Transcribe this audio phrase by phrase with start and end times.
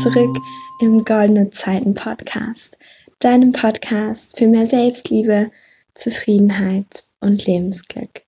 [0.00, 0.34] zurück
[0.80, 2.78] im Goldene Zeiten Podcast,
[3.18, 5.50] deinem Podcast für mehr Selbstliebe,
[5.94, 8.22] Zufriedenheit und Lebensglück.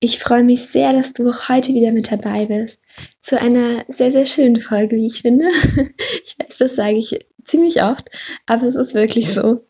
[0.00, 2.80] Ich freue mich sehr, dass du heute wieder mit dabei bist
[3.20, 5.50] zu einer sehr, sehr schönen Folge, wie ich finde.
[6.24, 8.08] Ich weiß, das sage ich ziemlich oft,
[8.46, 9.66] aber es ist wirklich so.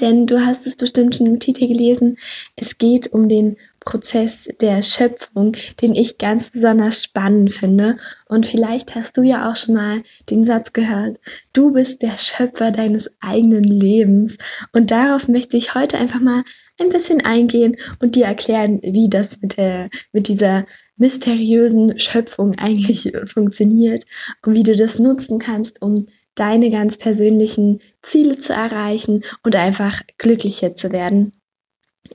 [0.00, 2.16] Denn du hast es bestimmt schon im Titel gelesen.
[2.56, 7.96] Es geht um den Prozess der Schöpfung, den ich ganz besonders spannend finde.
[8.28, 11.18] Und vielleicht hast du ja auch schon mal den Satz gehört,
[11.52, 14.38] du bist der Schöpfer deines eigenen Lebens.
[14.72, 16.44] Und darauf möchte ich heute einfach mal
[16.78, 23.12] ein bisschen eingehen und dir erklären, wie das mit, der, mit dieser mysteriösen Schöpfung eigentlich
[23.26, 24.04] funktioniert
[24.44, 30.00] und wie du das nutzen kannst, um deine ganz persönlichen Ziele zu erreichen und einfach
[30.18, 31.32] glücklicher zu werden.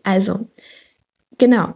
[0.03, 0.50] Also,
[1.38, 1.73] Genau.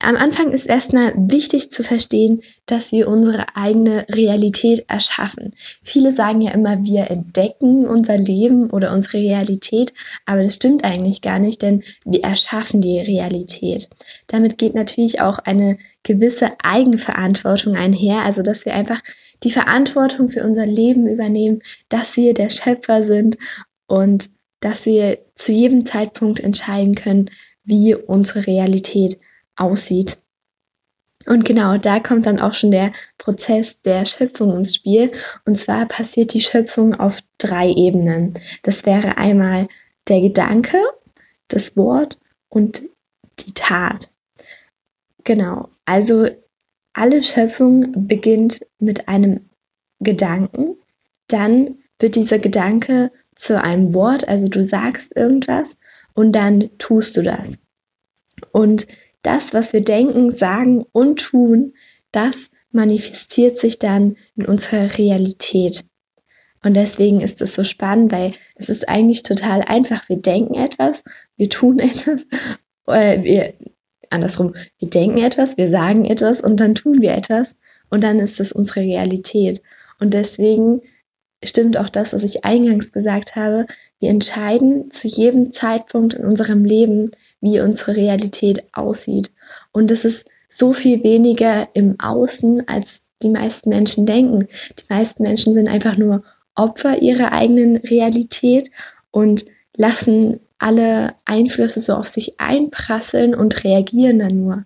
[0.00, 5.54] Am Anfang ist erstmal wichtig zu verstehen, dass wir unsere eigene Realität erschaffen.
[5.82, 9.94] Viele sagen ja immer, wir entdecken unser Leben oder unsere Realität,
[10.26, 13.88] aber das stimmt eigentlich gar nicht, denn wir erschaffen die Realität.
[14.26, 19.00] Damit geht natürlich auch eine gewisse Eigenverantwortung einher, also dass wir einfach
[19.42, 23.38] die Verantwortung für unser Leben übernehmen, dass wir der Schöpfer sind
[23.86, 24.28] und
[24.60, 27.30] dass wir zu jedem Zeitpunkt entscheiden können,
[27.64, 29.18] wie unsere Realität
[29.56, 30.18] aussieht.
[31.26, 35.10] Und genau da kommt dann auch schon der Prozess der Schöpfung ins Spiel.
[35.46, 38.34] Und zwar passiert die Schöpfung auf drei Ebenen.
[38.62, 39.68] Das wäre einmal
[40.08, 40.78] der Gedanke,
[41.48, 42.18] das Wort
[42.50, 42.82] und
[43.40, 44.10] die Tat.
[45.24, 46.28] Genau, also
[46.92, 49.48] alle Schöpfung beginnt mit einem
[50.00, 50.76] Gedanken.
[51.28, 55.78] Dann wird dieser Gedanke zu einem Wort, also du sagst irgendwas
[56.14, 57.58] und dann tust du das.
[58.52, 58.86] Und
[59.22, 61.74] das, was wir denken, sagen und tun,
[62.12, 65.84] das manifestiert sich dann in unserer Realität.
[66.62, 70.08] Und deswegen ist es so spannend, weil es ist eigentlich total einfach.
[70.08, 71.04] Wir denken etwas,
[71.36, 72.26] wir tun etwas,
[72.86, 73.54] äh, wir,
[74.10, 77.56] andersrum, wir denken etwas, wir sagen etwas und dann tun wir etwas
[77.90, 79.62] und dann ist es unsere Realität.
[80.00, 80.80] Und deswegen
[81.48, 83.66] stimmt auch das, was ich eingangs gesagt habe.
[84.00, 87.10] Wir entscheiden zu jedem Zeitpunkt in unserem Leben,
[87.40, 89.30] wie unsere Realität aussieht.
[89.72, 94.48] Und es ist so viel weniger im Außen, als die meisten Menschen denken.
[94.78, 96.22] Die meisten Menschen sind einfach nur
[96.54, 98.70] Opfer ihrer eigenen Realität
[99.10, 99.44] und
[99.76, 104.64] lassen alle Einflüsse so auf sich einprasseln und reagieren dann nur.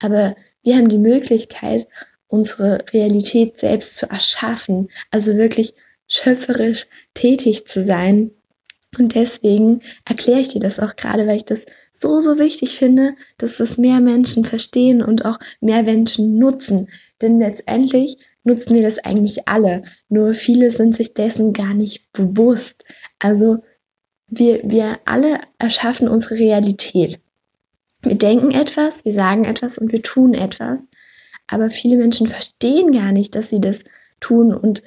[0.00, 1.88] Aber wir haben die Möglichkeit,
[2.28, 5.74] unsere Realität selbst zu erschaffen, also wirklich
[6.12, 8.30] schöpferisch tätig zu sein.
[8.98, 13.14] Und deswegen erkläre ich dir das auch gerade, weil ich das so, so wichtig finde,
[13.38, 16.88] dass das mehr Menschen verstehen und auch mehr Menschen nutzen.
[17.22, 19.82] Denn letztendlich nutzen wir das eigentlich alle.
[20.10, 22.84] Nur viele sind sich dessen gar nicht bewusst.
[23.18, 23.62] Also
[24.26, 27.20] wir, wir alle erschaffen unsere Realität.
[28.02, 30.90] Wir denken etwas, wir sagen etwas und wir tun etwas.
[31.46, 33.84] Aber viele Menschen verstehen gar nicht, dass sie das
[34.20, 34.82] tun und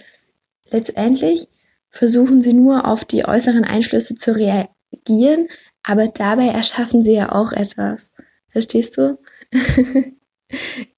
[0.75, 1.47] Letztendlich
[1.89, 5.47] versuchen sie nur auf die äußeren Einflüsse zu reagieren,
[5.83, 8.11] aber dabei erschaffen sie ja auch etwas.
[8.49, 9.17] Verstehst du?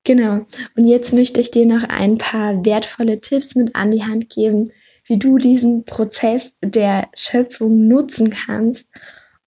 [0.03, 0.47] genau.
[0.75, 4.71] Und jetzt möchte ich dir noch ein paar wertvolle Tipps mit an die Hand geben,
[5.05, 8.89] wie du diesen Prozess der Schöpfung nutzen kannst,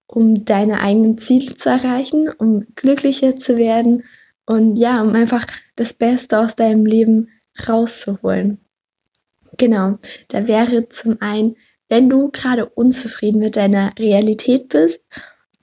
[0.07, 4.05] um deine eigenen Ziele zu erreichen, um glücklicher zu werden
[4.47, 5.45] und ja, um einfach
[5.75, 7.31] das Beste aus deinem Leben
[7.67, 8.61] rauszuholen.
[9.61, 9.99] Genau,
[10.29, 11.55] da wäre zum einen,
[11.91, 15.03] wenn du gerade unzufrieden mit deiner Realität bist,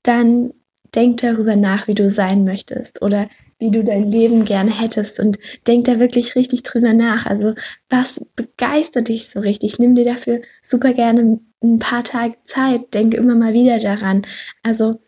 [0.04, 0.52] dann
[0.94, 3.28] denk darüber nach, wie du sein möchtest oder
[3.58, 7.26] wie du dein Leben gerne hättest und denk da wirklich richtig drüber nach.
[7.26, 7.54] Also
[7.88, 9.80] was begeistert dich so richtig?
[9.80, 14.22] Nimm dir dafür super gerne ein paar Tage Zeit, denk immer mal wieder daran.
[14.62, 15.00] Also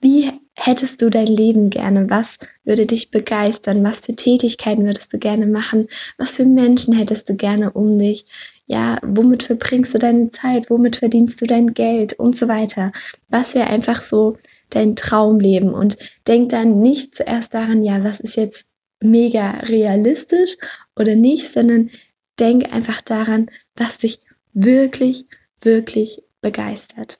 [0.00, 2.10] wie hättest du dein Leben gerne?
[2.10, 3.84] Was würde dich begeistern?
[3.84, 5.88] Was für Tätigkeiten würdest du gerne machen?
[6.18, 8.24] Was für Menschen hättest du gerne um dich?
[8.66, 10.68] Ja, womit verbringst du deine Zeit?
[10.68, 12.14] Womit verdienst du dein Geld?
[12.14, 12.92] Und so weiter.
[13.28, 14.36] Was wäre einfach so
[14.70, 15.72] dein Traumleben?
[15.72, 15.96] Und
[16.26, 18.66] denk dann nicht zuerst daran, ja, was ist jetzt
[19.00, 20.56] mega realistisch
[20.96, 21.90] oder nicht, sondern
[22.38, 24.20] denk einfach daran, was dich
[24.52, 25.26] wirklich,
[25.62, 27.18] wirklich begeistert.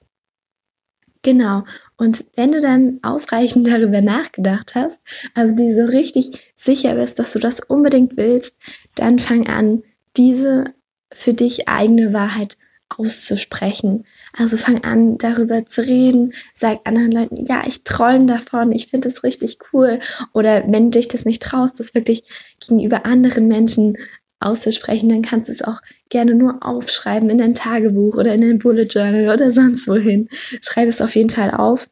[1.21, 1.63] Genau.
[1.97, 5.01] Und wenn du dann ausreichend darüber nachgedacht hast,
[5.33, 8.55] also dir so richtig sicher bist, dass du das unbedingt willst,
[8.95, 9.83] dann fang an,
[10.15, 10.65] diese
[11.11, 12.57] für dich eigene Wahrheit
[12.89, 14.05] auszusprechen.
[14.33, 19.09] Also fang an, darüber zu reden, sag anderen Leuten, ja, ich träume davon, ich finde
[19.09, 19.99] es richtig cool.
[20.33, 22.23] Oder wenn du dich das nicht traust, das wirklich
[22.59, 23.97] gegenüber anderen Menschen
[24.39, 28.59] auszusprechen, dann kannst du es auch gerne nur aufschreiben in dein Tagebuch oder in dein
[28.59, 30.29] Bullet Journal oder sonst wohin.
[30.61, 31.89] Schreib es auf jeden Fall auf.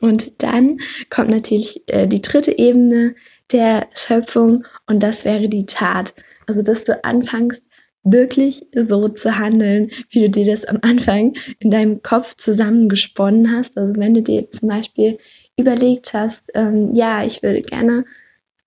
[0.00, 0.78] Und dann
[1.10, 3.14] kommt natürlich äh, die dritte Ebene
[3.52, 6.14] der Schöpfung und das wäre die Tat.
[6.46, 7.68] Also, dass du anfängst,
[8.04, 13.76] wirklich so zu handeln, wie du dir das am Anfang in deinem Kopf zusammengesponnen hast.
[13.76, 15.18] Also wenn du dir zum Beispiel
[15.56, 18.04] überlegt hast, ähm, ja, ich würde gerne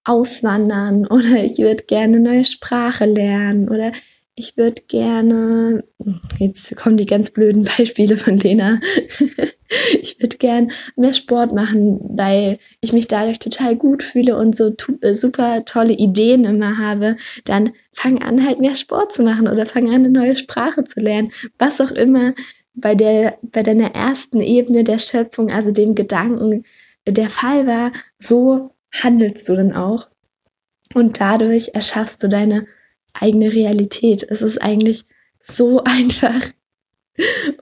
[0.03, 3.91] auswandern oder ich würde gerne eine neue Sprache lernen oder
[4.35, 5.83] ich würde gerne,
[6.39, 8.79] jetzt kommen die ganz blöden Beispiele von Lena,
[10.01, 14.73] ich würde gern mehr Sport machen, weil ich mich dadurch total gut fühle und so
[15.01, 19.65] äh, super tolle Ideen immer habe, dann fang an halt mehr Sport zu machen oder
[19.65, 22.33] fang an eine neue Sprache zu lernen, was auch immer
[22.73, 26.63] bei der bei deiner ersten Ebene der Schöpfung, also dem Gedanken
[27.05, 30.09] der Fall war, so handelst du dann auch
[30.93, 32.67] und dadurch erschaffst du deine
[33.13, 34.25] eigene Realität.
[34.29, 35.05] Es ist eigentlich
[35.39, 36.41] so einfach.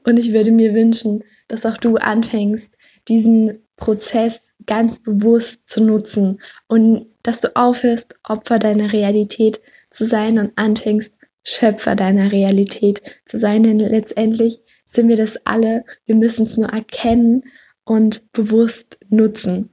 [0.04, 2.78] Und ich würde mir wünschen, dass auch du anfängst,
[3.08, 10.38] diesen Prozess ganz bewusst zu nutzen und dass du aufhörst, Opfer deiner Realität zu sein
[10.38, 13.64] und anfängst, Schöpfer deiner Realität zu sein.
[13.64, 15.86] Denn letztendlich sind wir das alle.
[16.06, 17.44] Wir müssen es nur erkennen
[17.86, 19.70] und bewusst nutzen.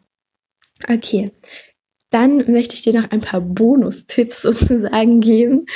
[0.89, 1.33] Okay,
[2.11, 5.67] dann möchte ich dir noch ein paar Bonustipps sozusagen geben.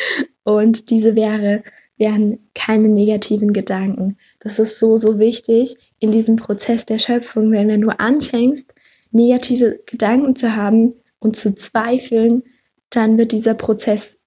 [0.45, 1.63] Und diese wäre,
[1.97, 4.17] wären keine negativen Gedanken.
[4.41, 8.75] Das ist so, so wichtig in diesem Prozess der Schöpfung, denn wenn du anfängst,
[9.13, 12.45] negative Gedanken zu haben und zu zweifeln,
[12.91, 14.21] dann wird dieser Prozess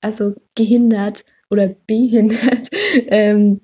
[0.00, 2.70] also gehindert oder behindert.
[3.08, 3.60] Ähm,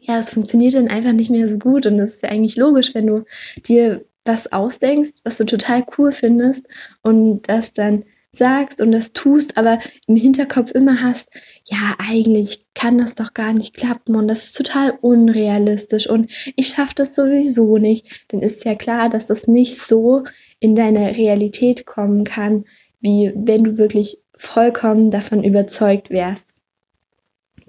[0.00, 2.94] ja, es funktioniert dann einfach nicht mehr so gut und das ist ja eigentlich logisch,
[2.94, 3.24] wenn du
[3.68, 6.66] dir was ausdenkst, was du total cool findest
[7.02, 11.30] und das dann sagst und das tust, aber im Hinterkopf immer hast,
[11.68, 16.68] ja, eigentlich kann das doch gar nicht klappen und das ist total unrealistisch und ich
[16.68, 20.24] schaffe das sowieso nicht, dann ist ja klar, dass das nicht so
[20.60, 22.64] in deine Realität kommen kann,
[23.00, 26.54] wie wenn du wirklich vollkommen davon überzeugt wärst.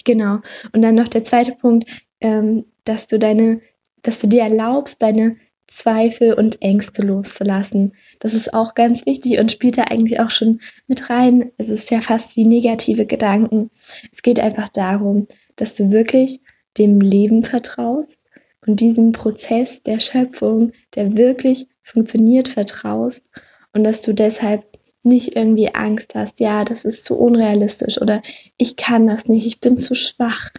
[0.03, 0.39] Genau.
[0.73, 1.89] Und dann noch der zweite Punkt,
[2.21, 3.61] ähm, dass du deine,
[4.03, 5.37] dass du dir erlaubst, deine
[5.67, 7.93] Zweifel und Ängste loszulassen.
[8.19, 11.51] Das ist auch ganz wichtig und spielt da eigentlich auch schon mit rein.
[11.57, 13.69] Es ist ja fast wie negative Gedanken.
[14.11, 15.27] Es geht einfach darum,
[15.57, 16.39] dass du wirklich
[16.77, 18.19] dem Leben vertraust
[18.65, 23.29] und diesem Prozess der Schöpfung, der wirklich funktioniert, vertraust
[23.73, 24.65] und dass du deshalb
[25.03, 28.21] nicht irgendwie Angst hast, ja, das ist zu unrealistisch oder
[28.57, 30.51] ich kann das nicht, ich bin zu schwach,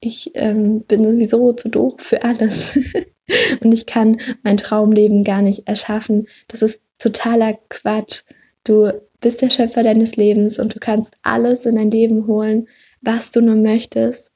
[0.00, 2.78] ich ähm, bin sowieso zu doof für alles.
[3.60, 6.26] und ich kann mein Traumleben gar nicht erschaffen.
[6.48, 8.22] Das ist totaler Quatsch.
[8.64, 12.68] Du bist der Schöpfer deines Lebens und du kannst alles in dein Leben holen,
[13.00, 14.32] was du nur möchtest.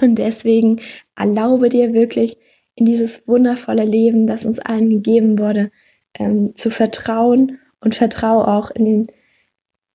[0.00, 0.80] Und deswegen
[1.16, 2.38] erlaube dir wirklich
[2.74, 5.70] in dieses wundervolle Leben, das uns allen gegeben wurde,
[6.14, 9.06] ähm, zu vertrauen und vertraue auch in den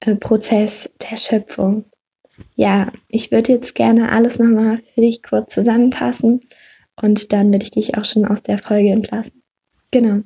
[0.02, 1.86] äh, Prozess der Schöpfung.
[2.56, 6.42] Ja, ich würde jetzt gerne alles nochmal für dich kurz zusammenfassen
[7.02, 9.44] und dann werde ich dich auch schon aus der Folge entlassen.
[9.92, 10.22] Genau.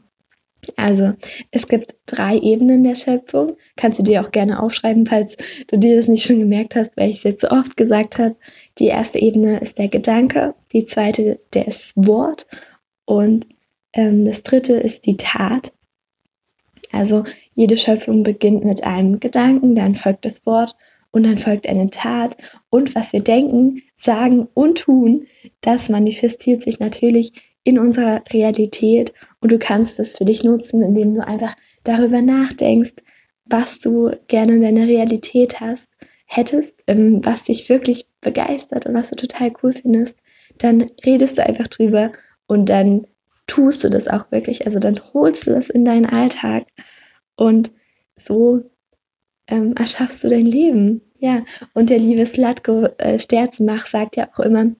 [0.75, 1.13] Also,
[1.49, 3.57] es gibt drei Ebenen der Schöpfung.
[3.75, 5.37] Kannst du dir auch gerne aufschreiben, falls
[5.67, 8.35] du dir das nicht schon gemerkt hast, weil ich es jetzt so oft gesagt habe.
[8.77, 12.45] Die erste Ebene ist der Gedanke, die zweite das Wort
[13.05, 13.47] und
[13.93, 15.73] ähm, das dritte ist die Tat.
[16.91, 17.23] Also
[17.53, 20.75] jede Schöpfung beginnt mit einem Gedanken, dann folgt das Wort
[21.11, 22.37] und dann folgt eine Tat.
[22.69, 25.27] Und was wir denken, sagen und tun,
[25.61, 31.13] das manifestiert sich natürlich in unserer Realität und du kannst es für dich nutzen, indem
[31.13, 32.95] du einfach darüber nachdenkst,
[33.45, 35.89] was du gerne in deiner Realität hast,
[36.25, 40.19] hättest, ähm, was dich wirklich begeistert und was du total cool findest,
[40.57, 42.11] dann redest du einfach drüber
[42.47, 43.05] und dann
[43.47, 44.65] tust du das auch wirklich.
[44.65, 46.67] Also dann holst du das in deinen Alltag
[47.35, 47.71] und
[48.15, 48.61] so
[49.51, 51.01] ähm, erschaffst du dein Leben.
[51.19, 51.43] Ja,
[51.75, 54.71] und der liebe Slatko äh, Sterzmach sagt ja auch immer,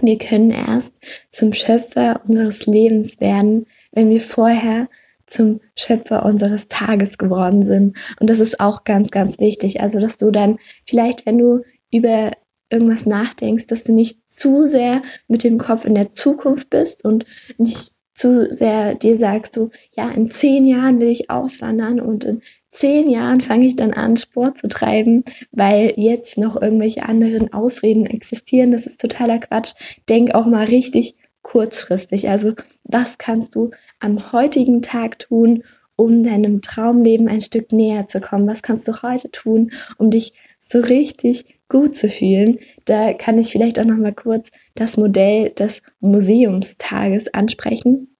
[0.00, 0.94] wir können erst
[1.30, 4.88] zum Schöpfer unseres Lebens werden, wenn wir vorher
[5.26, 7.96] zum Schöpfer unseres Tages geworden sind.
[8.20, 9.80] Und das ist auch ganz, ganz wichtig.
[9.80, 12.32] Also, dass du dann vielleicht, wenn du über
[12.70, 17.24] irgendwas nachdenkst, dass du nicht zu sehr mit dem Kopf in der Zukunft bist und
[17.58, 22.42] nicht zu sehr dir sagst, du, ja, in zehn Jahren will ich auswandern und in
[22.72, 28.06] zehn Jahren fange ich dann an, Sport zu treiben, weil jetzt noch irgendwelche anderen Ausreden
[28.06, 28.72] existieren.
[28.72, 29.74] Das ist totaler Quatsch.
[30.08, 32.28] Denk auch mal richtig kurzfristig.
[32.28, 35.62] Also was kannst du am heutigen Tag tun,
[35.96, 38.48] um deinem Traumleben ein Stück näher zu kommen?
[38.48, 42.58] Was kannst du heute tun, um dich so richtig gut zu fühlen?
[42.86, 48.11] Da kann ich vielleicht auch noch mal kurz das Modell des Museumstages ansprechen.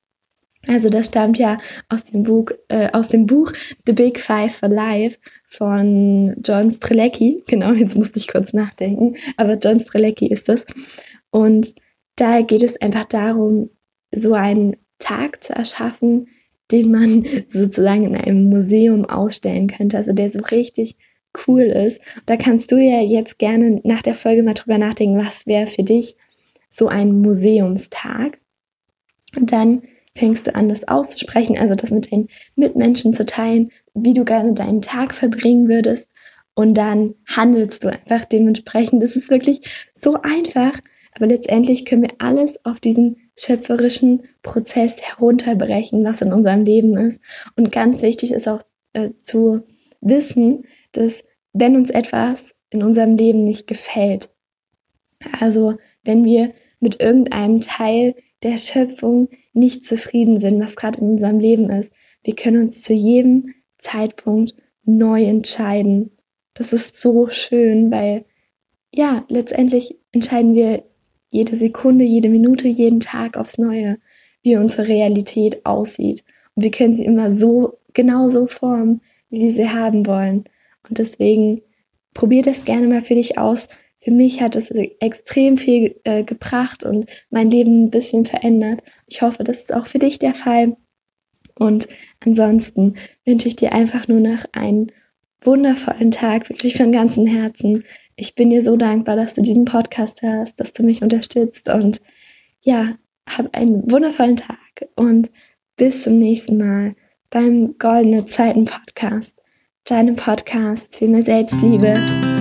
[0.68, 3.52] Also das stammt ja aus dem Buch, äh, aus dem Buch
[3.86, 7.42] The Big Five for Life von John Strelecki.
[7.48, 10.64] Genau, jetzt musste ich kurz nachdenken, aber John Strelecki ist das.
[11.30, 11.74] Und
[12.16, 13.70] da geht es einfach darum,
[14.14, 16.28] so einen Tag zu erschaffen,
[16.70, 20.96] den man sozusagen in einem Museum ausstellen könnte, also der so richtig
[21.46, 22.00] cool ist.
[22.26, 25.82] Da kannst du ja jetzt gerne nach der Folge mal drüber nachdenken, was wäre für
[25.82, 26.14] dich
[26.68, 28.38] so ein Museumstag.
[29.36, 29.82] Und dann
[30.14, 34.52] fängst du an, das auszusprechen, also das mit deinen Mitmenschen zu teilen, wie du gerne
[34.52, 36.10] deinen Tag verbringen würdest.
[36.54, 39.02] Und dann handelst du einfach dementsprechend.
[39.02, 40.78] Das ist wirklich so einfach,
[41.14, 47.22] aber letztendlich können wir alles auf diesen schöpferischen Prozess herunterbrechen, was in unserem Leben ist.
[47.56, 48.60] Und ganz wichtig ist auch
[48.92, 49.62] äh, zu
[50.02, 54.30] wissen, dass wenn uns etwas in unserem Leben nicht gefällt,
[55.40, 61.38] also wenn wir mit irgendeinem Teil der Schöpfung nicht zufrieden sind, was gerade in unserem
[61.38, 61.92] Leben ist.
[62.22, 64.54] Wir können uns zu jedem Zeitpunkt
[64.84, 66.10] neu entscheiden.
[66.54, 68.24] Das ist so schön, weil
[68.94, 70.84] ja, letztendlich entscheiden wir
[71.30, 73.98] jede Sekunde, jede Minute, jeden Tag aufs Neue,
[74.42, 76.24] wie unsere Realität aussieht.
[76.54, 80.44] Und wir können sie immer so, genau so formen, wie wir sie haben wollen.
[80.88, 81.60] Und deswegen
[82.12, 83.68] probier das gerne mal für dich aus.
[84.02, 88.82] Für mich hat es extrem viel äh, gebracht und mein Leben ein bisschen verändert.
[89.06, 90.76] Ich hoffe, das ist auch für dich der Fall.
[91.54, 91.86] Und
[92.24, 92.94] ansonsten
[93.24, 94.90] wünsche ich dir einfach nur noch einen
[95.40, 97.84] wundervollen Tag, wirklich von ganzem Herzen.
[98.16, 102.00] Ich bin dir so dankbar, dass du diesen Podcast hörst, dass du mich unterstützt und
[102.60, 102.96] ja,
[103.28, 105.30] hab einen wundervollen Tag und
[105.76, 106.96] bis zum nächsten Mal
[107.30, 109.41] beim Goldene Zeiten Podcast
[109.84, 111.94] deinem Podcast für mehr Selbstliebe,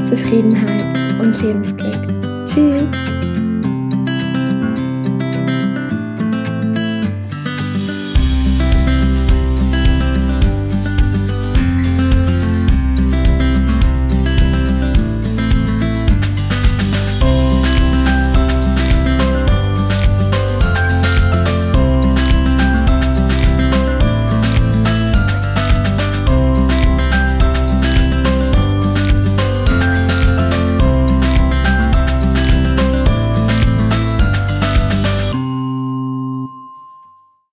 [0.04, 2.46] Zufriedenheit und Lebensglück.
[2.46, 3.11] Tschüss!